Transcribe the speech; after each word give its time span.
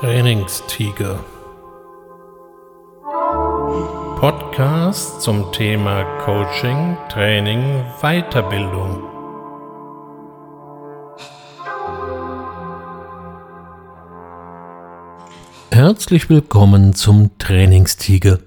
Trainingstiger. 0.00 1.18
Podcast 4.20 5.20
zum 5.22 5.50
Thema 5.50 6.04
Coaching, 6.24 6.96
Training, 7.10 7.82
Weiterbildung. 8.00 9.02
Herzlich 15.72 16.30
willkommen 16.30 16.94
zum 16.94 17.36
Trainingstiger. 17.38 18.38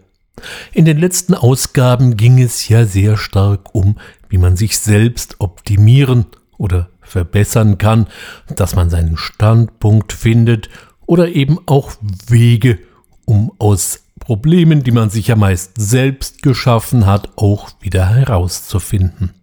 In 0.72 0.86
den 0.86 1.00
letzten 1.00 1.34
Ausgaben 1.34 2.16
ging 2.16 2.42
es 2.42 2.70
ja 2.70 2.86
sehr 2.86 3.18
stark 3.18 3.76
um, 3.76 3.98
wie 4.30 4.38
man 4.38 4.56
sich 4.56 4.80
selbst 4.80 5.36
optimieren 5.40 6.28
oder 6.58 6.88
verbessern 7.02 7.78
kann, 7.78 8.08
dass 8.56 8.74
man 8.74 8.90
seinen 8.90 9.18
Standpunkt 9.18 10.14
findet 10.14 10.70
oder 11.12 11.28
eben 11.28 11.58
auch 11.66 11.92
Wege, 12.28 12.80
um 13.26 13.52
aus 13.60 14.06
Problemen, 14.18 14.82
die 14.82 14.92
man 14.92 15.10
sich 15.10 15.28
ja 15.28 15.36
meist 15.36 15.74
selbst 15.76 16.42
geschaffen 16.42 17.06
hat, 17.06 17.32
auch 17.36 17.72
wieder 17.82 18.08
herauszufinden. 18.08 19.34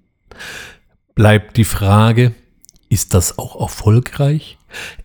Bleibt 1.14 1.58
die 1.58 1.64
Frage, 1.64 2.34
ist 2.88 3.12
das 3.12 3.36
auch 3.38 3.60
erfolgreich? 3.60 4.56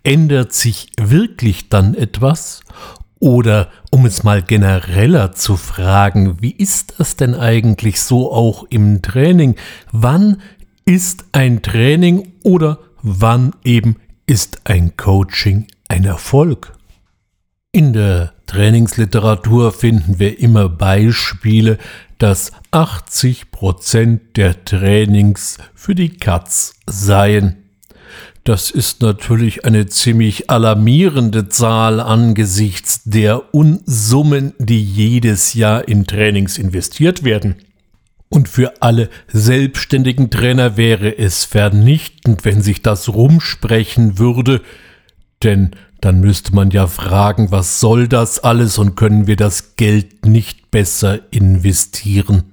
Ändert 0.03 0.53
sich 0.53 0.87
wirklich 0.97 1.67
dann 1.67 1.95
etwas? 1.95 2.61
Oder 3.19 3.67
um 3.91 4.05
es 4.05 4.23
mal 4.23 4.41
genereller 4.41 5.33
zu 5.33 5.57
fragen, 5.57 6.41
wie 6.41 6.51
ist 6.51 6.93
das 6.97 7.17
denn 7.17 7.35
eigentlich 7.35 8.01
so 8.01 8.31
auch 8.31 8.63
im 8.69 9.01
Training? 9.01 9.57
Wann 9.91 10.41
ist 10.85 11.25
ein 11.33 11.61
Training 11.61 12.31
oder 12.41 12.79
wann 13.01 13.53
eben 13.65 13.97
ist 14.27 14.61
ein 14.63 14.95
Coaching 14.95 15.67
ein 15.93 16.05
Erfolg? 16.05 16.73
In 17.71 17.93
der 17.93 18.33
Trainingsliteratur 18.47 19.71
finden 19.71 20.17
wir 20.17 20.39
immer 20.39 20.67
Beispiele, 20.67 21.77
dass 22.17 22.51
80 22.71 23.51
Prozent 23.51 24.35
der 24.37 24.65
Trainings 24.65 25.59
für 25.75 25.93
die 25.93 26.17
Katz 26.17 26.73
seien. 26.87 27.57
Das 28.43 28.71
ist 28.71 29.03
natürlich 29.03 29.65
eine 29.65 29.85
ziemlich 29.85 30.49
alarmierende 30.49 31.47
Zahl 31.49 31.99
angesichts 31.99 33.03
der 33.03 33.53
Unsummen, 33.53 34.53
die 34.57 34.83
jedes 34.83 35.53
Jahr 35.53 35.87
in 35.87 36.07
Trainings 36.07 36.57
investiert 36.57 37.23
werden. 37.23 37.55
Und 38.29 38.49
für 38.49 38.81
alle 38.81 39.11
selbstständigen 39.27 40.31
Trainer 40.31 40.75
wäre 40.75 41.19
es 41.19 41.45
vernichtend, 41.45 42.45
wenn 42.45 42.63
sich 42.63 42.81
das 42.81 43.09
rumsprechen 43.09 44.17
würde, 44.17 44.61
denn 45.43 45.71
dann 46.01 46.19
müsste 46.19 46.53
man 46.53 46.71
ja 46.71 46.87
fragen, 46.87 47.51
was 47.51 47.79
soll 47.79 48.07
das 48.07 48.39
alles 48.39 48.77
und 48.77 48.95
können 48.95 49.25
wir 49.25 49.37
das 49.37 49.75
Geld 49.77 50.25
nicht 50.25 50.69
besser 50.69 51.19
investieren? 51.31 52.43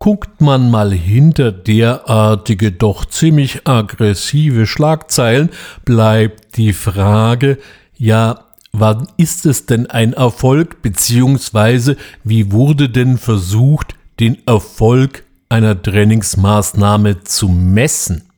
Guckt 0.00 0.40
man 0.40 0.70
mal 0.70 0.92
hinter 0.92 1.52
derartige 1.52 2.72
doch 2.72 3.04
ziemlich 3.04 3.68
aggressive 3.68 4.66
Schlagzeilen, 4.66 5.50
bleibt 5.84 6.56
die 6.56 6.72
Frage, 6.72 7.58
ja, 7.96 8.46
wann 8.72 9.08
ist 9.16 9.46
es 9.46 9.66
denn 9.66 9.86
ein 9.86 10.14
Erfolg, 10.14 10.80
beziehungsweise 10.82 11.96
wie 12.24 12.50
wurde 12.50 12.88
denn 12.88 13.18
versucht, 13.18 13.94
den 14.18 14.38
Erfolg 14.46 15.24
einer 15.50 15.80
Trainingsmaßnahme 15.80 17.22
zu 17.24 17.48
messen? 17.48 18.29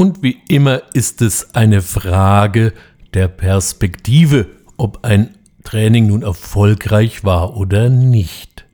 Und 0.00 0.22
wie 0.22 0.38
immer 0.48 0.80
ist 0.94 1.20
es 1.20 1.54
eine 1.54 1.82
Frage 1.82 2.72
der 3.12 3.28
Perspektive, 3.28 4.46
ob 4.78 5.04
ein 5.04 5.36
Training 5.62 6.06
nun 6.06 6.22
erfolgreich 6.22 7.22
war 7.22 7.54
oder 7.54 7.90
nicht. 7.90 8.64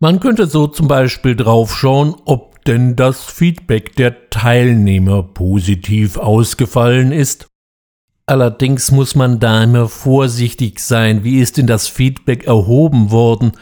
Man 0.00 0.18
könnte 0.18 0.48
so 0.48 0.66
zum 0.66 0.88
Beispiel 0.88 1.36
draufschauen, 1.36 2.16
ob 2.24 2.64
denn 2.64 2.96
das 2.96 3.24
Feedback 3.24 3.94
der 3.94 4.30
Teilnehmer 4.30 5.22
positiv 5.22 6.16
ausgefallen 6.16 7.12
ist. 7.12 7.46
Allerdings 8.26 8.90
muss 8.90 9.14
man 9.14 9.38
da 9.38 9.62
immer 9.62 9.88
vorsichtig 9.88 10.80
sein, 10.80 11.22
wie 11.22 11.38
ist 11.38 11.56
denn 11.56 11.68
das 11.68 11.86
Feedback 11.86 12.48
erhoben 12.48 13.12
worden? 13.12 13.52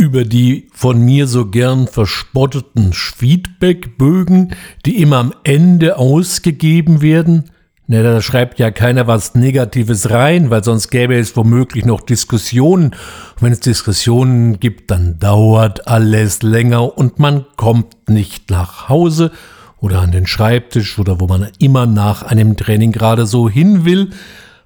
Über 0.00 0.24
die 0.24 0.70
von 0.72 1.04
mir 1.04 1.26
so 1.26 1.44
gern 1.44 1.86
verspotteten 1.86 2.94
Feedbackbögen, 2.94 4.54
die 4.86 5.02
immer 5.02 5.18
am 5.18 5.34
Ende 5.44 5.98
ausgegeben 5.98 7.02
werden? 7.02 7.50
Ne, 7.86 8.02
da 8.02 8.22
schreibt 8.22 8.58
ja 8.58 8.70
keiner 8.70 9.06
was 9.06 9.34
Negatives 9.34 10.08
rein, 10.08 10.48
weil 10.48 10.64
sonst 10.64 10.88
gäbe 10.88 11.18
es 11.18 11.36
womöglich 11.36 11.84
noch 11.84 12.00
Diskussionen. 12.00 12.92
Und 12.92 13.42
wenn 13.42 13.52
es 13.52 13.60
Diskussionen 13.60 14.58
gibt, 14.58 14.90
dann 14.90 15.18
dauert 15.18 15.86
alles 15.86 16.40
länger 16.40 16.96
und 16.96 17.18
man 17.18 17.44
kommt 17.56 18.08
nicht 18.08 18.48
nach 18.48 18.88
Hause 18.88 19.32
oder 19.80 20.00
an 20.00 20.12
den 20.12 20.26
Schreibtisch 20.26 20.98
oder 20.98 21.20
wo 21.20 21.26
man 21.26 21.48
immer 21.58 21.84
nach 21.84 22.22
einem 22.22 22.56
Training 22.56 22.92
gerade 22.92 23.26
so 23.26 23.50
hin 23.50 23.84
will. 23.84 24.12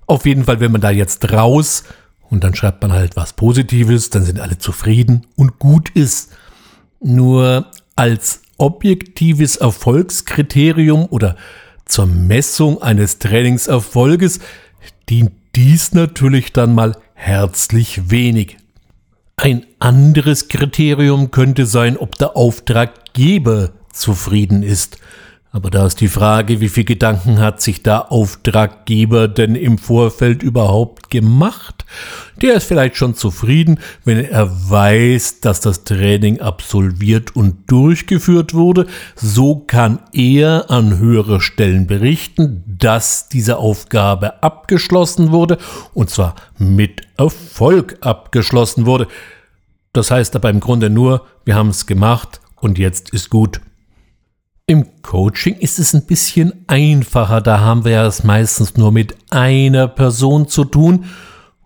Auf 0.06 0.27
jeden 0.27 0.44
Fall, 0.44 0.61
wenn 0.61 0.71
man 0.71 0.81
da 0.81 0.91
jetzt 0.91 1.33
raus 1.33 1.83
und 2.31 2.45
dann 2.45 2.55
schreibt 2.55 2.83
man 2.83 2.93
halt 2.93 3.17
was 3.17 3.33
Positives, 3.33 4.11
dann 4.11 4.25
sind 4.25 4.41
alle 4.41 4.59
zufrieden 4.59 5.27
und 5.37 5.59
gut 5.59 5.91
ist. 5.91 6.33
Nur 7.01 7.71
als 7.97 8.43
objektives 8.57 9.57
Erfolgskriterium 9.57 11.07
oder 11.07 11.37
zur 11.85 12.07
Messung 12.07 12.83
eines 12.83 13.19
Trainingserfolges 13.19 14.41
dient 15.09 15.33
dies 15.55 15.93
natürlich 15.93 16.53
dann 16.53 16.75
mal 16.75 16.97
herzlich 17.15 18.11
wenig. 18.11 18.56
Ein 19.37 19.67
anderes 19.79 20.49
Kriterium 20.49 21.31
könnte 21.31 21.67
sein, 21.67 21.97
ob 21.97 22.17
der 22.17 22.37
Auftraggeber 22.37 23.73
zufrieden 23.93 24.62
ist. 24.62 24.99
Aber 25.55 25.71
da 25.71 25.87
ist 25.87 26.01
die 26.01 26.09
Frage, 26.09 26.61
wie 26.61 26.69
viel 26.69 26.83
Gedanken 26.83 27.39
hat 27.39 27.63
sich 27.63 27.81
der 27.81 28.11
Auftraggeber 28.11 29.29
denn 29.29 29.55
im 29.55 29.79
Vorfeld 29.79 30.43
überhaupt 30.43 31.11
gemacht? 31.11 31.85
Der 32.43 32.55
ist 32.55 32.65
vielleicht 32.65 32.97
schon 32.97 33.15
zufrieden, 33.15 33.79
wenn 34.05 34.19
er 34.19 34.51
weiß, 34.69 35.39
dass 35.39 35.61
das 35.61 35.85
Training 35.85 36.41
absolviert 36.41 37.37
und 37.37 37.71
durchgeführt 37.71 38.53
wurde. 38.53 38.87
So 39.15 39.55
kann 39.55 40.01
er 40.11 40.73
an 40.73 40.99
höherer 40.99 41.41
Stellen 41.41 41.87
berichten, 41.87 42.65
dass 42.67 43.29
diese 43.29 43.59
Aufgabe 43.59 44.43
abgeschlossen 44.43 45.31
wurde 45.31 45.59
und 45.93 46.11
zwar 46.11 46.35
mit 46.59 47.03
Erfolg 47.17 47.99
abgeschlossen 48.01 48.87
wurde. 48.87 49.07
Das 49.93 50.11
heißt 50.11 50.35
aber 50.35 50.51
im 50.51 50.59
Grunde 50.59 50.91
nur, 50.91 51.25
wir 51.45 51.55
haben 51.55 51.69
es 51.69 51.87
gemacht 51.87 52.41
und 52.57 52.77
jetzt 52.77 53.11
ist 53.11 53.31
gut. 53.31 53.61
Im 54.67 55.03
Coaching 55.03 55.57
ist 55.57 55.79
es 55.79 55.93
ein 55.93 56.07
bisschen 56.07 56.65
einfacher, 56.69 57.43
da 57.43 57.61
haben 57.61 57.85
wir 57.85 58.01
es 58.05 58.25
meistens 58.25 58.79
nur 58.79 58.93
mit 58.93 59.15
einer 59.29 59.89
Person 59.89 60.49
zu 60.49 60.65
tun 60.65 61.05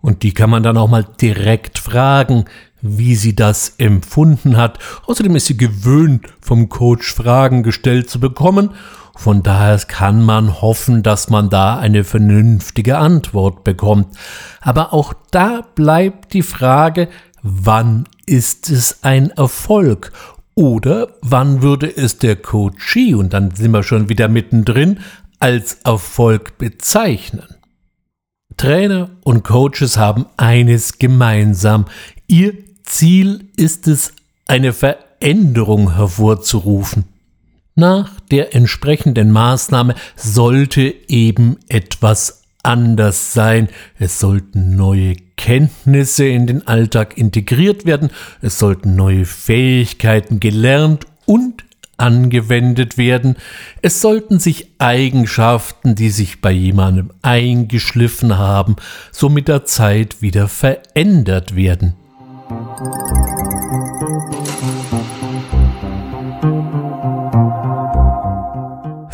und 0.01 0.21
die 0.21 0.33
kann 0.33 0.49
man 0.49 0.63
dann 0.63 0.75
auch 0.75 0.89
mal 0.89 1.05
direkt 1.21 1.79
fragen, 1.79 2.43
wie 2.81 3.15
sie 3.15 3.37
das 3.37 3.75
empfunden 3.77 4.57
hat. 4.57 4.79
Außerdem 5.05 5.37
ist 5.37 5.45
sie 5.45 5.55
gewöhnt, 5.55 6.27
vom 6.41 6.67
Coach 6.67 7.13
Fragen 7.13 7.63
gestellt 7.63 8.09
zu 8.09 8.19
bekommen. 8.19 8.71
Von 9.15 9.43
daher 9.43 9.77
kann 9.77 10.21
man 10.21 10.61
hoffen, 10.61 11.01
dass 11.01 11.29
man 11.29 11.49
da 11.49 11.79
eine 11.79 12.03
vernünftige 12.03 12.97
Antwort 12.97 13.63
bekommt. 13.63 14.07
Aber 14.59 14.93
auch 14.93 15.13
da 15.31 15.61
bleibt 15.73 16.33
die 16.33 16.43
Frage, 16.43 17.07
wann 17.43 18.09
ist 18.25 18.69
es 18.69 19.03
ein 19.03 19.29
Erfolg 19.29 20.11
oder 20.59 21.13
wann 21.21 21.61
würde 21.61 21.87
es 21.87 22.17
der 22.17 22.35
Coachee, 22.35 23.13
und 23.13 23.31
dann 23.31 23.55
sind 23.55 23.71
wir 23.71 23.81
schon 23.81 24.09
wieder 24.09 24.27
mittendrin, 24.27 24.99
als 25.39 25.75
Erfolg 25.85 26.57
bezeichnen? 26.57 27.47
Trainer 28.57 29.09
und 29.23 29.45
Coaches 29.45 29.95
haben 29.95 30.25
eines 30.35 30.99
gemeinsam. 30.99 31.85
Ihr 32.27 32.55
Ziel 32.83 33.47
ist 33.55 33.87
es, 33.87 34.11
eine 34.47 34.73
Veränderung 34.73 35.95
hervorzurufen. 35.95 37.05
Nach 37.75 38.19
der 38.29 38.53
entsprechenden 38.53 39.31
Maßnahme 39.31 39.95
sollte 40.17 40.93
eben 41.07 41.55
etwas 41.69 42.43
anders 42.63 43.31
sein. 43.31 43.69
Es 43.97 44.19
sollten 44.19 44.75
neue 44.75 45.15
Kenntnisse 45.39 46.25
in 46.25 46.47
den 46.47 46.67
Alltag 46.67 47.17
integriert 47.17 47.85
werden, 47.85 48.09
es 48.41 48.59
sollten 48.59 48.97
neue 48.97 49.23
Fähigkeiten 49.23 50.41
gelernt 50.41 51.07
und 51.25 51.63
angewendet 51.95 52.97
werden, 52.97 53.37
es 53.81 54.01
sollten 54.01 54.39
sich 54.39 54.73
Eigenschaften, 54.79 55.95
die 55.95 56.09
sich 56.09 56.41
bei 56.41 56.51
jemandem 56.51 57.11
eingeschliffen 57.21 58.37
haben, 58.37 58.75
so 59.13 59.29
mit 59.29 59.47
der 59.47 59.63
Zeit 59.63 60.21
wieder 60.21 60.49
verändert 60.49 61.55
werden. 61.55 61.93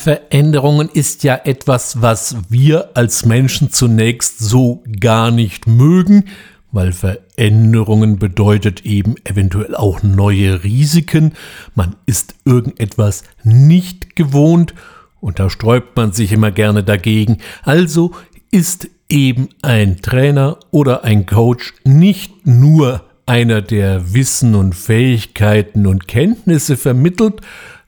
Veränderungen 0.06 0.88
ist 0.94 1.24
ja 1.24 1.34
etwas, 1.46 2.00
was 2.00 2.36
wir 2.48 2.96
als 2.96 3.26
Menschen 3.26 3.72
zunächst 3.72 4.38
so 4.38 4.84
gar 5.00 5.32
nicht 5.32 5.66
mögen, 5.66 6.26
weil 6.72 6.92
Veränderungen 6.92 8.20
bedeutet 8.20 8.86
eben 8.86 9.16
eventuell 9.24 9.74
auch 9.74 10.04
neue 10.04 10.64
Risiken. 10.64 11.34
Man 11.74 11.96
ist 12.06 12.36
irgendetwas 12.46 13.24
nicht 13.44 14.16
gewohnt 14.16 14.76
und 15.22 15.40
da 15.40 15.50
sträubt 15.50 15.98
man 15.98 16.12
sich 16.12 16.32
immer 16.32 16.52
gerne 16.52 16.84
dagegen. 16.84 17.40
Also 17.64 18.12
ist 18.52 18.88
eben 19.10 19.50
ein 19.64 20.02
Trainer 20.04 20.60
oder 20.70 21.04
ein 21.04 21.26
Coach 21.26 21.74
nicht 21.84 22.46
nur 22.46 23.06
einer, 23.26 23.64
der 23.64 24.14
Wissen 24.14 24.54
und 24.54 24.76
Fähigkeiten 24.76 25.88
und 25.88 26.08
Kenntnisse 26.08 26.78
vermittelt, 26.78 27.42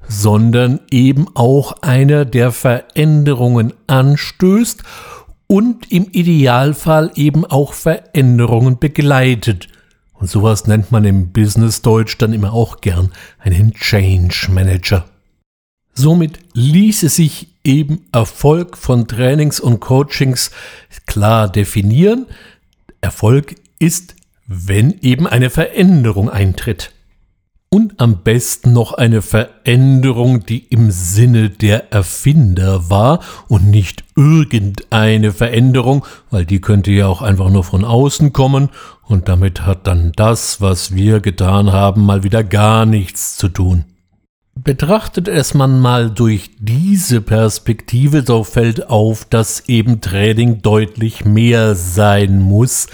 sondern 0.08 0.80
eben 0.92 1.28
auch 1.34 1.82
einer, 1.82 2.26
der 2.26 2.52
Veränderungen 2.52 3.74
anstößt 3.88 4.84
und 5.48 5.92
im 5.92 6.08
Idealfall 6.12 7.12
eben 7.16 7.46
auch 7.46 7.74
Veränderungen 7.74 8.80
begleitet. 8.80 9.68
Und 10.14 10.30
sowas 10.30 10.68
nennt 10.68 10.92
man 10.92 11.06
im 11.06 11.32
Business 11.32 11.82
Deutsch 11.82 12.18
dann 12.18 12.34
immer 12.34 12.54
auch 12.54 12.82
gern 12.82 13.12
einen 13.40 13.74
Change 13.74 14.50
Manager. 14.52 15.06
Somit 15.94 16.40
ließe 16.54 17.10
sich 17.10 17.50
eben 17.64 18.06
Erfolg 18.12 18.78
von 18.78 19.08
Trainings 19.08 19.60
und 19.60 19.80
Coachings 19.80 20.52
klar 21.06 21.50
definieren. 21.50 22.28
Erfolg 23.02 23.56
ist, 23.80 24.16
wenn 24.48 25.00
eben 25.02 25.28
eine 25.28 25.50
Veränderung 25.50 26.30
eintritt. 26.30 26.92
Und 27.70 28.00
am 28.00 28.20
besten 28.24 28.72
noch 28.72 28.94
eine 28.94 29.22
Veränderung, 29.22 30.46
die 30.46 30.60
im 30.70 30.90
Sinne 30.90 31.50
der 31.50 31.92
Erfinder 31.92 32.90
war 32.90 33.20
und 33.50 33.70
nicht 33.70 34.06
irgendeine 34.16 35.34
Veränderung, 35.34 36.06
weil 36.32 36.46
die 36.46 36.62
könnte 36.62 36.92
ja 36.92 37.08
auch 37.08 37.22
einfach 37.22 37.50
nur 37.50 37.66
von 37.66 37.84
außen 37.84 38.32
kommen 38.32 38.70
und 39.04 39.28
damit 39.28 39.66
hat 39.66 39.86
dann 39.86 40.14
das, 40.16 40.62
was 40.62 40.96
wir 40.96 41.20
getan 41.20 41.74
haben, 41.74 42.06
mal 42.06 42.24
wieder 42.24 42.44
gar 42.44 42.86
nichts 42.86 43.36
zu 43.36 43.50
tun. 43.50 43.84
Betrachtet 44.56 45.28
es 45.28 45.54
man 45.54 45.80
mal 45.80 46.10
durch 46.10 46.52
diese 46.60 47.22
Perspektive, 47.22 48.24
so 48.26 48.44
fällt 48.44 48.90
auf, 48.90 49.26
dass 49.26 49.68
eben 49.68 50.02
Training 50.02 50.62
deutlich 50.62 51.26
mehr 51.26 51.76
sein 51.76 52.40
muss 52.40 52.88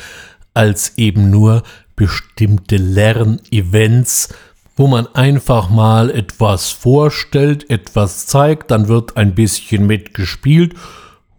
als 0.54 0.98
eben 0.98 1.30
nur 1.30 1.64
bestimmte 1.96 2.78
Lernevents, 2.78 4.30
wo 4.75 4.88
man 4.88 5.08
einfach 5.14 5.70
mal 5.70 6.10
etwas 6.10 6.72
vorstellt, 6.72 7.70
etwas 7.70 8.25
zeigt, 8.25 8.72
dann 8.72 8.88
wird 8.88 9.18
ein 9.18 9.36
bisschen 9.36 9.86
mitgespielt 9.86 10.74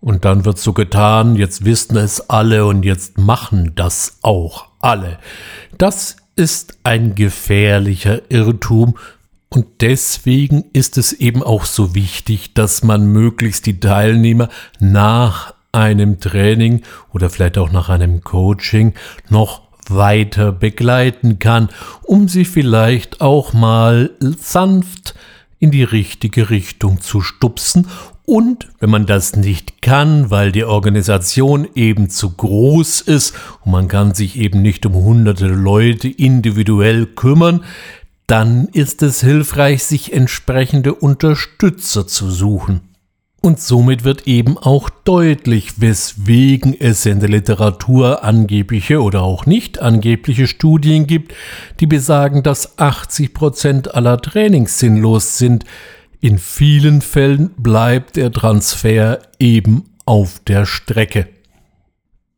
und 0.00 0.24
dann 0.24 0.44
wird 0.44 0.58
so 0.58 0.72
getan, 0.72 1.36
jetzt 1.36 1.64
wissen 1.64 1.96
es 1.96 2.28
alle 2.30 2.66
und 2.66 2.84
jetzt 2.84 3.18
machen 3.18 3.72
das 3.74 4.18
auch 4.22 4.66
alle. 4.80 5.18
Das 5.78 6.16
ist 6.36 6.78
ein 6.84 7.14
gefährlicher 7.14 8.20
Irrtum, 8.30 8.94
und 9.54 9.82
deswegen 9.82 10.64
ist 10.72 10.98
es 10.98 11.12
eben 11.12 11.40
auch 11.44 11.64
so 11.64 11.94
wichtig, 11.94 12.54
dass 12.54 12.82
man 12.82 13.06
möglichst 13.06 13.66
die 13.66 13.78
Teilnehmer 13.78 14.48
nach 14.80 15.54
einem 15.70 16.18
Training 16.18 16.82
oder 17.12 17.30
vielleicht 17.30 17.56
auch 17.58 17.70
nach 17.70 17.88
einem 17.88 18.24
Coaching 18.24 18.94
noch 19.28 19.62
weiter 19.90 20.52
begleiten 20.52 21.38
kann, 21.38 21.68
um 22.02 22.28
sie 22.28 22.44
vielleicht 22.44 23.20
auch 23.20 23.52
mal 23.52 24.10
sanft 24.38 25.14
in 25.58 25.70
die 25.70 25.84
richtige 25.84 26.50
Richtung 26.50 27.00
zu 27.00 27.20
stupsen 27.20 27.86
und 28.26 28.68
wenn 28.80 28.88
man 28.88 29.04
das 29.04 29.36
nicht 29.36 29.82
kann, 29.82 30.30
weil 30.30 30.50
die 30.50 30.64
Organisation 30.64 31.68
eben 31.74 32.08
zu 32.08 32.30
groß 32.30 33.02
ist 33.02 33.34
und 33.64 33.72
man 33.72 33.88
kann 33.88 34.14
sich 34.14 34.38
eben 34.38 34.62
nicht 34.62 34.86
um 34.86 34.94
hunderte 34.94 35.46
Leute 35.46 36.08
individuell 36.08 37.06
kümmern, 37.06 37.64
dann 38.26 38.68
ist 38.68 39.02
es 39.02 39.20
hilfreich, 39.20 39.84
sich 39.84 40.14
entsprechende 40.14 40.94
Unterstützer 40.94 42.06
zu 42.06 42.30
suchen. 42.30 42.93
Und 43.44 43.60
somit 43.60 44.04
wird 44.04 44.26
eben 44.26 44.56
auch 44.56 44.88
deutlich, 44.88 45.78
weswegen 45.78 46.74
es 46.80 47.04
in 47.04 47.20
der 47.20 47.28
Literatur 47.28 48.24
angebliche 48.24 49.02
oder 49.02 49.20
auch 49.20 49.44
nicht 49.44 49.82
angebliche 49.82 50.46
Studien 50.46 51.06
gibt, 51.06 51.34
die 51.78 51.86
besagen, 51.86 52.42
dass 52.42 52.78
80 52.78 53.34
Prozent 53.34 53.94
aller 53.94 54.16
Trainings 54.16 54.78
sinnlos 54.78 55.36
sind. 55.36 55.66
In 56.22 56.38
vielen 56.38 57.02
Fällen 57.02 57.50
bleibt 57.58 58.16
der 58.16 58.32
Transfer 58.32 59.18
eben 59.38 59.90
auf 60.06 60.40
der 60.48 60.64
Strecke. 60.64 61.28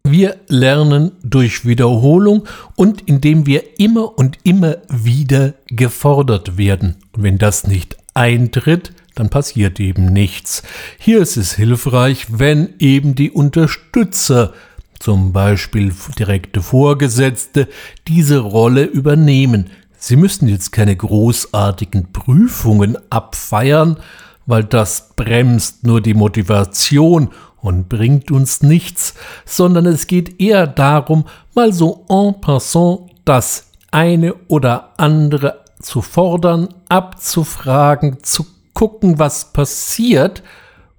Wir 0.02 0.38
lernen 0.48 1.12
durch 1.22 1.64
Wiederholung 1.64 2.48
und 2.74 3.02
indem 3.02 3.46
wir 3.46 3.78
immer 3.78 4.18
und 4.18 4.38
immer 4.42 4.78
wieder 4.88 5.54
gefordert 5.68 6.58
werden. 6.58 6.96
Und 7.12 7.22
wenn 7.22 7.38
das 7.38 7.64
nicht 7.64 7.96
eintritt, 8.12 8.92
dann 9.16 9.30
passiert 9.30 9.80
eben 9.80 10.12
nichts. 10.12 10.62
Hier 10.98 11.20
ist 11.20 11.36
es 11.36 11.54
hilfreich, 11.54 12.26
wenn 12.30 12.74
eben 12.78 13.16
die 13.16 13.32
Unterstützer, 13.32 14.52
zum 15.00 15.32
Beispiel 15.32 15.92
direkte 16.18 16.62
Vorgesetzte, 16.62 17.66
diese 18.06 18.38
Rolle 18.38 18.84
übernehmen. 18.84 19.70
Sie 19.98 20.16
müssen 20.16 20.48
jetzt 20.48 20.70
keine 20.70 20.94
großartigen 20.94 22.12
Prüfungen 22.12 22.96
abfeiern, 23.10 23.96
weil 24.44 24.64
das 24.64 25.10
bremst 25.16 25.84
nur 25.84 26.00
die 26.00 26.14
Motivation 26.14 27.30
und 27.56 27.88
bringt 27.88 28.30
uns 28.30 28.62
nichts, 28.62 29.14
sondern 29.44 29.86
es 29.86 30.06
geht 30.06 30.40
eher 30.40 30.66
darum, 30.66 31.24
mal 31.54 31.72
so 31.72 32.04
en 32.08 32.40
passant 32.40 33.10
das 33.24 33.70
eine 33.90 34.34
oder 34.48 34.92
andere 34.98 35.64
zu 35.80 36.02
fordern, 36.02 36.68
abzufragen, 36.88 38.22
zu 38.22 38.46
gucken, 38.76 39.18
was 39.18 39.54
passiert 39.54 40.42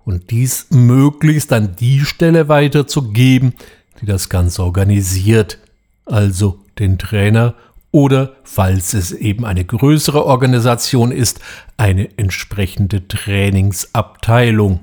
und 0.03 0.31
dies 0.31 0.65
möglichst 0.71 1.53
an 1.53 1.75
die 1.75 1.99
Stelle 1.99 2.49
weiterzugeben, 2.49 3.53
die 4.01 4.07
das 4.07 4.29
Ganze 4.29 4.63
organisiert, 4.63 5.59
also 6.03 6.59
den 6.79 6.97
Trainer 6.97 7.53
oder, 7.91 8.35
falls 8.43 8.95
es 8.95 9.11
eben 9.11 9.45
eine 9.45 9.63
größere 9.63 10.25
Organisation 10.25 11.11
ist, 11.11 11.39
eine 11.77 12.17
entsprechende 12.17 13.07
Trainingsabteilung. 13.07 14.79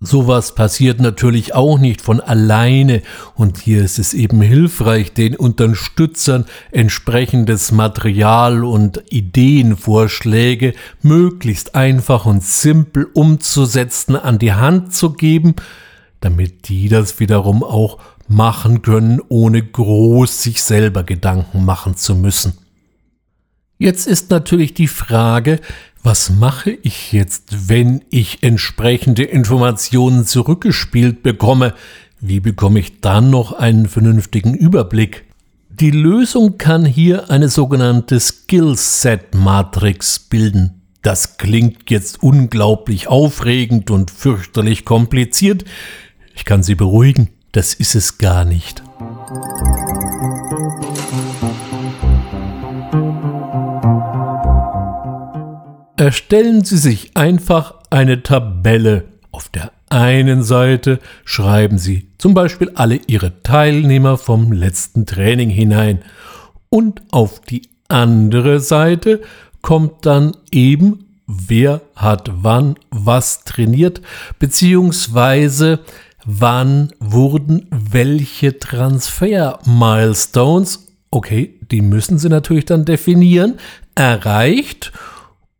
Sowas 0.00 0.54
passiert 0.54 1.00
natürlich 1.00 1.56
auch 1.56 1.76
nicht 1.76 2.02
von 2.02 2.20
alleine 2.20 3.02
und 3.34 3.58
hier 3.58 3.82
ist 3.82 3.98
es 3.98 4.14
eben 4.14 4.40
hilfreich, 4.40 5.12
den 5.12 5.34
Unterstützern 5.34 6.44
entsprechendes 6.70 7.72
Material 7.72 8.62
und 8.62 9.02
Ideenvorschläge 9.10 10.74
möglichst 11.02 11.74
einfach 11.74 12.26
und 12.26 12.44
simpel 12.44 13.08
umzusetzen 13.12 14.14
an 14.14 14.38
die 14.38 14.52
Hand 14.52 14.94
zu 14.94 15.14
geben, 15.14 15.56
damit 16.20 16.68
die 16.68 16.88
das 16.88 17.18
wiederum 17.18 17.64
auch 17.64 17.98
machen 18.28 18.82
können, 18.82 19.20
ohne 19.28 19.60
groß 19.62 20.42
sich 20.42 20.62
selber 20.62 21.02
Gedanken 21.02 21.64
machen 21.64 21.96
zu 21.96 22.14
müssen. 22.14 22.52
Jetzt 23.78 24.06
ist 24.06 24.30
natürlich 24.30 24.74
die 24.74 24.88
Frage, 24.88 25.60
was 26.02 26.30
mache 26.30 26.70
ich 26.70 27.12
jetzt, 27.12 27.68
wenn 27.68 28.02
ich 28.10 28.42
entsprechende 28.42 29.24
Informationen 29.24 30.24
zurückgespielt 30.24 31.22
bekomme? 31.22 31.74
Wie 32.20 32.40
bekomme 32.40 32.80
ich 32.80 33.00
dann 33.00 33.30
noch 33.30 33.52
einen 33.52 33.88
vernünftigen 33.88 34.54
Überblick? 34.54 35.24
Die 35.68 35.90
Lösung 35.90 36.58
kann 36.58 36.84
hier 36.84 37.30
eine 37.30 37.48
sogenannte 37.48 38.18
Skillset-Matrix 38.18 40.18
bilden. 40.18 40.82
Das 41.02 41.36
klingt 41.36 41.90
jetzt 41.90 42.22
unglaublich 42.22 43.06
aufregend 43.06 43.90
und 43.90 44.10
fürchterlich 44.10 44.84
kompliziert. 44.84 45.64
Ich 46.34 46.44
kann 46.44 46.64
Sie 46.64 46.74
beruhigen, 46.74 47.28
das 47.52 47.74
ist 47.74 47.94
es 47.94 48.18
gar 48.18 48.44
nicht. 48.44 48.82
Erstellen 55.98 56.64
Sie 56.64 56.78
sich 56.78 57.16
einfach 57.16 57.74
eine 57.90 58.22
Tabelle. 58.22 59.06
Auf 59.32 59.48
der 59.48 59.72
einen 59.90 60.44
Seite 60.44 61.00
schreiben 61.24 61.76
Sie 61.76 62.12
zum 62.18 62.34
Beispiel 62.34 62.70
alle 62.76 63.00
Ihre 63.08 63.42
Teilnehmer 63.42 64.16
vom 64.16 64.52
letzten 64.52 65.06
Training 65.06 65.50
hinein 65.50 66.04
und 66.68 67.02
auf 67.10 67.40
die 67.40 67.62
andere 67.88 68.60
Seite 68.60 69.22
kommt 69.60 70.06
dann 70.06 70.36
eben, 70.52 71.04
wer 71.26 71.80
hat 71.96 72.30
wann 72.32 72.76
was 72.90 73.42
trainiert, 73.42 74.00
beziehungsweise 74.38 75.80
wann 76.24 76.92
wurden 77.00 77.66
welche 77.70 78.56
Transfer-Milestones, 78.56 80.86
okay, 81.10 81.58
die 81.72 81.82
müssen 81.82 82.18
Sie 82.18 82.28
natürlich 82.28 82.66
dann 82.66 82.84
definieren, 82.84 83.54
erreicht 83.96 84.92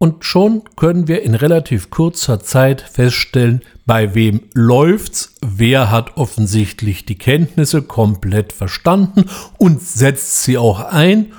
Und 0.00 0.24
schon 0.24 0.62
können 0.76 1.08
wir 1.08 1.22
in 1.22 1.34
relativ 1.34 1.90
kurzer 1.90 2.38
Zeit 2.38 2.80
feststellen, 2.80 3.62
bei 3.84 4.14
wem 4.14 4.42
läuft's, 4.54 5.34
wer 5.40 5.90
hat 5.90 6.16
offensichtlich 6.16 7.04
die 7.04 7.18
Kenntnisse 7.18 7.82
komplett 7.82 8.52
verstanden 8.52 9.24
und 9.56 9.82
setzt 9.82 10.44
sie 10.44 10.56
auch 10.56 10.78
ein 10.78 11.32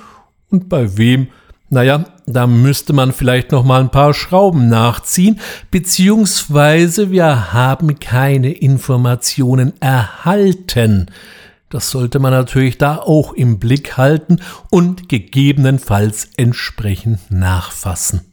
und 0.50 0.68
bei 0.68 0.98
wem, 0.98 1.28
naja, 1.70 2.04
da 2.26 2.46
müsste 2.46 2.92
man 2.92 3.12
vielleicht 3.12 3.50
noch 3.50 3.64
mal 3.64 3.80
ein 3.80 3.90
paar 3.90 4.12
Schrauben 4.12 4.68
nachziehen, 4.68 5.40
beziehungsweise 5.70 7.10
wir 7.10 7.54
haben 7.54 7.98
keine 7.98 8.52
Informationen 8.52 9.72
erhalten. 9.80 11.06
Das 11.70 11.88
sollte 11.90 12.18
man 12.18 12.32
natürlich 12.32 12.76
da 12.76 12.96
auch 12.96 13.32
im 13.32 13.58
Blick 13.58 13.96
halten 13.96 14.40
und 14.70 15.08
gegebenenfalls 15.08 16.28
entsprechend 16.36 17.30
nachfassen. 17.30 18.29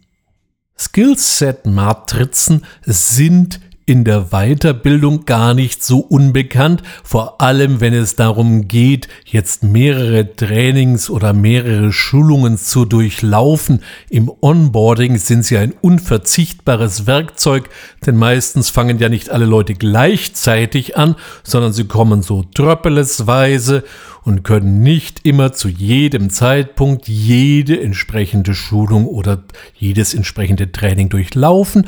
Skillset-Matrizen 0.77 2.65
sind 2.85 3.59
in 3.87 4.03
der 4.03 4.31
Weiterbildung 4.31 5.23
gar 5.23 5.53
nicht 5.53 5.81
so 5.81 5.99
unbekannt, 5.99 6.83
vor 7.05 7.39
allem 7.39 7.79
wenn 7.79 7.93
es 7.93 8.17
darum 8.17 8.67
geht, 8.67 9.07
jetzt 9.23 9.63
mehrere 9.63 10.35
Trainings 10.35 11.09
oder 11.09 11.31
mehrere 11.31 11.93
Schulungen 11.93 12.57
zu 12.57 12.83
durchlaufen. 12.83 13.81
Im 14.09 14.29
Onboarding 14.41 15.17
sind 15.17 15.45
sie 15.45 15.57
ein 15.57 15.73
unverzichtbares 15.79 17.07
Werkzeug, 17.07 17.69
denn 18.05 18.17
meistens 18.17 18.69
fangen 18.69 18.99
ja 18.99 19.07
nicht 19.07 19.29
alle 19.29 19.45
Leute 19.45 19.73
gleichzeitig 19.73 20.97
an, 20.97 21.15
sondern 21.43 21.71
sie 21.71 21.85
kommen 21.85 22.21
so 22.21 22.43
tröppelesweise 22.43 23.85
und 24.25 24.43
können 24.43 24.81
nicht 24.83 25.25
immer 25.25 25.53
zu 25.53 25.69
jedem 25.69 26.29
Zeitpunkt 26.29 27.07
jede 27.07 27.79
entsprechende 27.79 28.53
Schulung 28.53 29.07
oder 29.07 29.45
jedes 29.75 30.13
entsprechende 30.13 30.73
Training 30.73 31.07
durchlaufen 31.07 31.87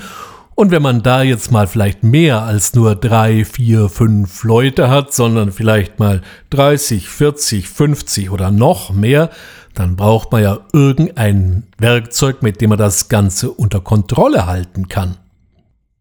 und 0.60 0.72
wenn 0.72 0.82
man 0.82 1.01
da 1.04 1.24
jetzt 1.24 1.54
mal 1.54 1.68
vielleicht 1.68 2.04
mehr 2.04 2.42
als 2.42 2.74
nur 2.74 2.94
drei, 2.94 3.46
vier, 3.46 3.88
fünf 3.88 4.44
Leute 4.44 4.89
hat, 4.89 5.13
sondern 5.13 5.54
vielleicht 5.54 6.00
mal 6.00 6.22
30, 6.50 7.08
40, 7.08 7.70
50 7.70 8.30
oder 8.30 8.51
noch 8.51 8.92
mehr, 8.92 9.30
dann 9.74 9.96
braucht 9.96 10.34
man 10.34 10.44
ja 10.44 10.60
irgendein 10.74 11.63
Werkzeug, 11.78 12.42
mit 12.42 12.60
dem 12.60 12.72
man 12.72 12.78
das 12.78 13.08
Ganze 13.08 13.51
unter 13.51 13.80
Kontrolle 13.80 14.48
halten 14.48 14.89
kann. 14.89 15.16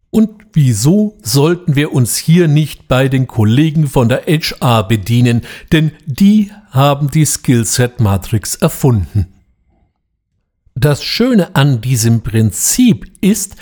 Und 0.09 0.29
wieso 0.51 1.17
sollten 1.21 1.77
wir 1.77 1.93
uns 1.93 2.17
hier 2.17 2.49
nicht 2.49 2.89
bei 2.89 3.07
den 3.07 3.27
Kollegen 3.27 3.87
von 3.87 4.09
der 4.09 4.23
HR 4.25 4.85
bedienen, 4.89 5.43
denn 5.71 5.93
die 6.05 6.51
haben 6.71 7.09
die 7.09 7.25
Skillset 7.25 8.01
Matrix 8.01 8.55
erfunden. 8.55 9.27
Das 10.75 11.01
Schöne 11.03 11.55
an 11.55 11.79
diesem 11.79 12.23
Prinzip 12.23 13.05
ist, 13.21 13.55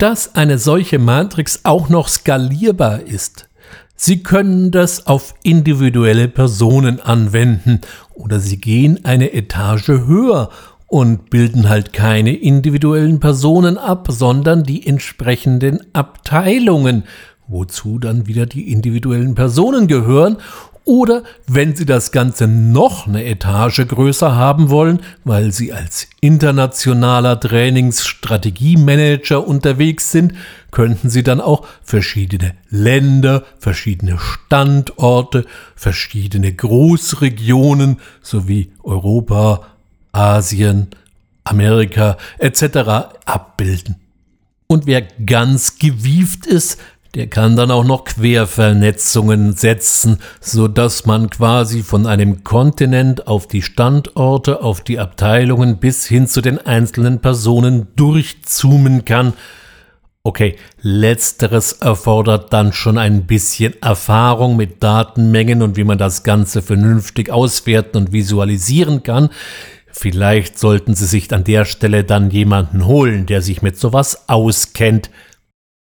dass 0.00 0.34
eine 0.34 0.56
solche 0.56 0.98
Matrix 0.98 1.60
auch 1.64 1.90
noch 1.90 2.08
skalierbar 2.08 3.02
ist. 3.02 3.48
Sie 3.96 4.22
können 4.22 4.70
das 4.70 5.06
auf 5.06 5.34
individuelle 5.42 6.26
Personen 6.26 7.00
anwenden 7.00 7.82
oder 8.14 8.40
Sie 8.40 8.58
gehen 8.58 9.04
eine 9.04 9.34
Etage 9.34 9.88
höher 9.88 10.48
und 10.86 11.28
bilden 11.28 11.68
halt 11.68 11.92
keine 11.92 12.34
individuellen 12.34 13.20
Personen 13.20 13.76
ab, 13.76 14.08
sondern 14.10 14.64
die 14.64 14.86
entsprechenden 14.86 15.80
Abteilungen, 15.92 17.04
wozu 17.46 17.98
dann 17.98 18.26
wieder 18.26 18.46
die 18.46 18.72
individuellen 18.72 19.34
Personen 19.34 19.86
gehören 19.86 20.38
oder 20.90 21.22
wenn 21.46 21.76
Sie 21.76 21.86
das 21.86 22.10
Ganze 22.10 22.48
noch 22.48 23.06
eine 23.06 23.24
Etage 23.24 23.86
größer 23.86 24.34
haben 24.34 24.70
wollen, 24.70 24.98
weil 25.22 25.52
Sie 25.52 25.72
als 25.72 26.08
internationaler 26.20 27.38
Trainingsstrategiemanager 27.38 29.46
unterwegs 29.46 30.10
sind, 30.10 30.34
könnten 30.72 31.08
Sie 31.08 31.22
dann 31.22 31.40
auch 31.40 31.64
verschiedene 31.80 32.54
Länder, 32.70 33.44
verschiedene 33.60 34.18
Standorte, 34.18 35.46
verschiedene 35.76 36.52
Großregionen 36.52 38.00
sowie 38.20 38.72
Europa, 38.82 39.68
Asien, 40.10 40.88
Amerika 41.44 42.16
etc. 42.38 43.14
abbilden. 43.26 43.94
Und 44.66 44.86
wer 44.86 45.02
ganz 45.02 45.78
gewieft 45.78 46.46
ist, 46.46 46.80
der 47.14 47.26
kann 47.26 47.56
dann 47.56 47.72
auch 47.72 47.84
noch 47.84 48.04
Quervernetzungen 48.04 49.54
setzen, 49.54 50.18
so 50.40 50.68
dass 50.68 51.06
man 51.06 51.28
quasi 51.28 51.82
von 51.82 52.06
einem 52.06 52.44
Kontinent 52.44 53.26
auf 53.26 53.48
die 53.48 53.62
Standorte, 53.62 54.62
auf 54.62 54.80
die 54.80 55.00
Abteilungen 55.00 55.78
bis 55.78 56.06
hin 56.06 56.28
zu 56.28 56.40
den 56.40 56.58
einzelnen 56.58 57.18
Personen 57.18 57.88
durchzoomen 57.96 59.04
kann. 59.04 59.32
Okay, 60.22 60.56
letzteres 60.82 61.72
erfordert 61.72 62.52
dann 62.52 62.72
schon 62.72 62.98
ein 62.98 63.26
bisschen 63.26 63.74
Erfahrung 63.82 64.56
mit 64.56 64.82
Datenmengen 64.82 65.62
und 65.62 65.76
wie 65.76 65.84
man 65.84 65.98
das 65.98 66.22
Ganze 66.22 66.62
vernünftig 66.62 67.30
auswerten 67.30 67.96
und 67.96 68.12
visualisieren 68.12 69.02
kann. 69.02 69.30
Vielleicht 69.90 70.58
sollten 70.58 70.94
Sie 70.94 71.06
sich 71.06 71.32
an 71.32 71.42
der 71.42 71.64
Stelle 71.64 72.04
dann 72.04 72.30
jemanden 72.30 72.86
holen, 72.86 73.26
der 73.26 73.42
sich 73.42 73.62
mit 73.62 73.78
sowas 73.78 74.28
auskennt. 74.28 75.10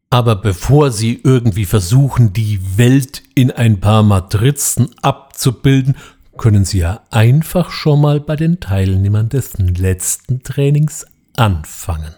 Aber 0.09 0.35
bevor 0.35 0.91
Sie 0.91 1.19
irgendwie 1.23 1.65
versuchen, 1.65 2.31
die 2.33 2.59
Welt 2.77 3.23
in 3.33 3.51
ein 3.51 3.79
paar 3.79 4.03
Matrizen 4.03 4.89
abzubilden, 5.01 5.95
können 6.37 6.65
Sie 6.65 6.79
ja 6.79 7.01
einfach 7.11 7.71
schon 7.71 8.01
mal 8.01 8.19
bei 8.19 8.35
den 8.35 8.59
Teilnehmern 8.59 9.29
des 9.29 9.53
letzten 9.57 10.43
Trainings 10.43 11.05
anfangen. 11.35 12.13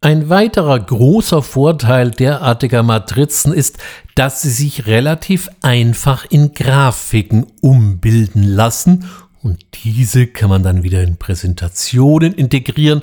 Ein 0.00 0.28
weiterer 0.28 0.78
großer 0.78 1.42
Vorteil 1.42 2.12
derartiger 2.12 2.84
Matrizen 2.84 3.52
ist, 3.52 3.78
dass 4.14 4.42
sie 4.42 4.50
sich 4.50 4.86
relativ 4.86 5.48
einfach 5.60 6.24
in 6.30 6.52
Grafiken 6.52 7.48
umbilden 7.60 8.44
lassen 8.44 9.06
und 9.42 9.64
diese 9.84 10.26
kann 10.26 10.50
man 10.50 10.62
dann 10.62 10.82
wieder 10.82 11.02
in 11.02 11.16
Präsentationen 11.16 12.32
integrieren, 12.32 13.02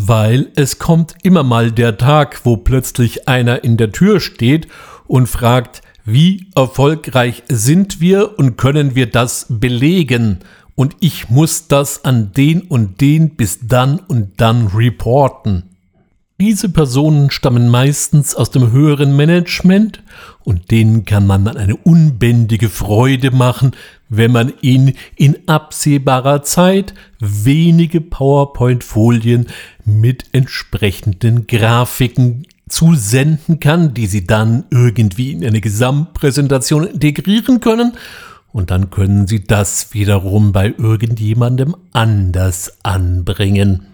weil 0.00 0.52
es 0.54 0.78
kommt 0.78 1.16
immer 1.24 1.42
mal 1.42 1.72
der 1.72 1.98
Tag, 1.98 2.42
wo 2.44 2.56
plötzlich 2.56 3.26
einer 3.26 3.64
in 3.64 3.76
der 3.76 3.90
Tür 3.90 4.20
steht 4.20 4.68
und 5.08 5.28
fragt, 5.28 5.82
wie 6.04 6.46
erfolgreich 6.54 7.42
sind 7.48 8.00
wir 8.00 8.38
und 8.38 8.56
können 8.56 8.94
wir 8.94 9.10
das 9.10 9.46
belegen? 9.48 10.38
Und 10.76 10.94
ich 11.00 11.30
muss 11.30 11.66
das 11.66 12.04
an 12.04 12.30
den 12.32 12.62
und 12.62 13.00
den 13.00 13.30
bis 13.34 13.58
dann 13.66 13.98
und 13.98 14.40
dann 14.40 14.68
reporten. 14.68 15.64
Diese 16.40 16.68
Personen 16.68 17.32
stammen 17.32 17.68
meistens 17.68 18.36
aus 18.36 18.52
dem 18.52 18.70
höheren 18.70 19.16
Management 19.16 20.04
und 20.44 20.70
denen 20.70 21.04
kann 21.04 21.26
man 21.26 21.44
dann 21.44 21.56
eine 21.56 21.74
unbändige 21.74 22.68
Freude 22.68 23.32
machen, 23.32 23.72
wenn 24.08 24.30
man 24.30 24.52
ihnen 24.60 24.94
in 25.16 25.36
absehbarer 25.48 26.44
Zeit 26.44 26.94
wenige 27.18 28.00
PowerPoint-Folien 28.00 29.48
mit 29.88 30.26
entsprechenden 30.32 31.46
Grafiken 31.46 32.46
zusenden 32.68 33.60
kann, 33.60 33.94
die 33.94 34.06
sie 34.06 34.26
dann 34.26 34.64
irgendwie 34.70 35.32
in 35.32 35.44
eine 35.44 35.60
Gesamtpräsentation 35.60 36.86
integrieren 36.86 37.60
können 37.60 37.92
und 38.52 38.70
dann 38.70 38.90
können 38.90 39.26
sie 39.26 39.44
das 39.44 39.92
wiederum 39.94 40.52
bei 40.52 40.74
irgendjemandem 40.76 41.76
anders 41.92 42.72
anbringen. 42.82 43.86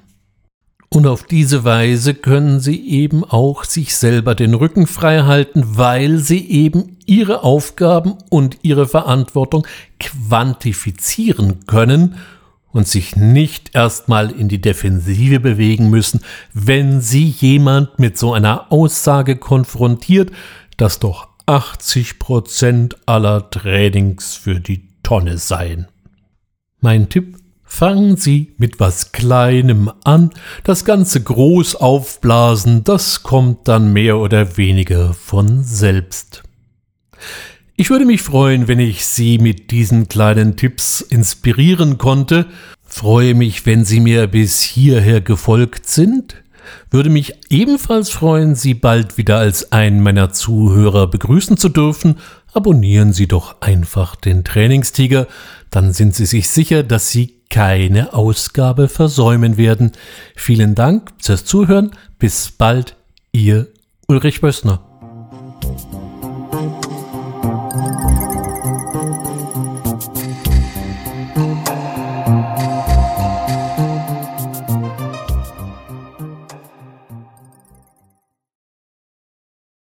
Und 0.88 1.08
auf 1.08 1.24
diese 1.24 1.64
Weise 1.64 2.14
können 2.14 2.60
sie 2.60 2.88
eben 2.88 3.24
auch 3.24 3.64
sich 3.64 3.96
selber 3.96 4.36
den 4.36 4.54
Rücken 4.54 4.86
frei 4.86 5.22
halten, 5.22 5.64
weil 5.76 6.18
sie 6.18 6.48
eben 6.48 6.96
ihre 7.04 7.42
Aufgaben 7.42 8.14
und 8.30 8.58
ihre 8.62 8.86
Verantwortung 8.86 9.66
quantifizieren 9.98 11.66
können 11.66 12.14
und 12.74 12.86
sich 12.86 13.16
nicht 13.16 13.74
erstmal 13.74 14.30
in 14.30 14.48
die 14.48 14.60
Defensive 14.60 15.40
bewegen 15.40 15.88
müssen, 15.88 16.20
wenn 16.52 17.00
sie 17.00 17.24
jemand 17.24 17.98
mit 17.98 18.18
so 18.18 18.34
einer 18.34 18.70
Aussage 18.70 19.36
konfrontiert, 19.36 20.30
dass 20.76 20.98
doch 20.98 21.28
80 21.46 22.18
Prozent 22.18 22.96
aller 23.06 23.48
Trainings 23.48 24.36
für 24.36 24.60
die 24.60 24.88
Tonne 25.02 25.38
seien. 25.38 25.86
Mein 26.80 27.08
Tipp 27.08 27.38
Fangen 27.66 28.16
Sie 28.16 28.52
mit 28.56 28.78
was 28.78 29.10
Kleinem 29.10 29.90
an, 30.04 30.30
das 30.62 30.84
Ganze 30.84 31.20
groß 31.20 31.74
aufblasen, 31.74 32.84
das 32.84 33.24
kommt 33.24 33.66
dann 33.66 33.92
mehr 33.92 34.18
oder 34.18 34.56
weniger 34.56 35.12
von 35.12 35.64
selbst. 35.64 36.44
Ich 37.76 37.90
würde 37.90 38.04
mich 38.04 38.22
freuen, 38.22 38.68
wenn 38.68 38.78
ich 38.78 39.04
Sie 39.04 39.38
mit 39.38 39.72
diesen 39.72 40.06
kleinen 40.08 40.56
Tipps 40.56 41.00
inspirieren 41.00 41.98
konnte, 41.98 42.46
freue 42.84 43.34
mich, 43.34 43.66
wenn 43.66 43.84
Sie 43.84 43.98
mir 43.98 44.28
bis 44.28 44.62
hierher 44.62 45.20
gefolgt 45.20 45.88
sind, 45.88 46.36
Würde 46.90 47.10
mich 47.10 47.34
ebenfalls 47.50 48.10
freuen, 48.10 48.54
Sie 48.54 48.74
bald 48.74 49.18
wieder 49.18 49.38
als 49.38 49.72
einen 49.72 50.00
meiner 50.00 50.32
Zuhörer 50.32 51.08
begrüßen 51.08 51.56
zu 51.56 51.68
dürfen. 51.68 52.16
Abonnieren 52.52 53.12
Sie 53.12 53.26
doch 53.26 53.60
einfach 53.60 54.16
den 54.16 54.44
Trainingstiger, 54.44 55.26
dann 55.70 55.92
sind 55.92 56.14
Sie 56.14 56.26
sich 56.26 56.48
sicher, 56.48 56.82
dass 56.82 57.10
Sie 57.10 57.34
keine 57.50 58.14
Ausgabe 58.14 58.88
versäumen 58.88 59.56
werden. 59.56 59.92
Vielen 60.36 60.74
Dank 60.74 61.10
fürs 61.20 61.44
Zuhören. 61.44 61.90
Bis 62.18 62.50
bald, 62.50 62.96
Ihr 63.32 63.66
Ulrich 64.06 64.40
Bössner. 64.40 64.93